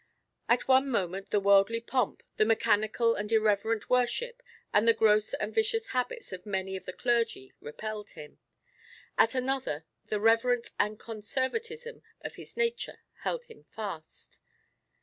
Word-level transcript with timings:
At 0.49 0.67
one 0.67 0.89
moment 0.89 1.29
the 1.29 1.39
worldly 1.39 1.79
pomp, 1.79 2.23
the 2.37 2.43
mechanical 2.43 3.13
and 3.13 3.31
irreverent 3.31 3.87
worship, 3.87 4.41
and 4.73 4.87
the 4.87 4.95
gross 4.95 5.35
and 5.35 5.53
vicious 5.53 5.89
habits 5.89 6.33
of 6.33 6.43
many 6.43 6.75
of 6.75 6.85
the 6.85 6.91
clergy 6.93 7.53
repelled 7.59 8.13
him; 8.17 8.39
at 9.15 9.35
another 9.35 9.85
the 10.07 10.19
reverence 10.19 10.71
and 10.79 10.99
conservatism 10.99 12.01
of 12.21 12.33
his 12.33 12.57
nature 12.57 13.01
held 13.19 13.43
him 13.45 13.63
fast. 13.65 14.39